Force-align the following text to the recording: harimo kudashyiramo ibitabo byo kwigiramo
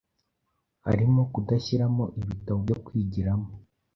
harimo 0.85 1.21
kudashyiramo 1.33 2.03
ibitabo 2.19 2.57
byo 2.65 2.77
kwigiramo 2.85 3.47